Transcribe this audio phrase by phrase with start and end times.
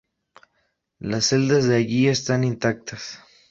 [0.97, 3.19] Las celdas de allí están intactas.